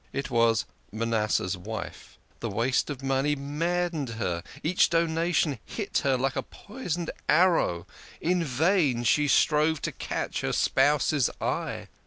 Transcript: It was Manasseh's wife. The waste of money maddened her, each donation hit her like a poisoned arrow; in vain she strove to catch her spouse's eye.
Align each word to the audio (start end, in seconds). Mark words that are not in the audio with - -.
It 0.13 0.31
was 0.31 0.65
Manasseh's 0.91 1.55
wife. 1.55 2.17
The 2.39 2.49
waste 2.49 2.89
of 2.89 3.03
money 3.03 3.35
maddened 3.35 4.09
her, 4.17 4.41
each 4.63 4.89
donation 4.89 5.59
hit 5.63 5.99
her 5.99 6.17
like 6.17 6.35
a 6.35 6.41
poisoned 6.41 7.11
arrow; 7.29 7.85
in 8.19 8.43
vain 8.43 9.03
she 9.03 9.27
strove 9.27 9.79
to 9.83 9.91
catch 9.91 10.41
her 10.41 10.53
spouse's 10.53 11.29
eye. 11.39 11.87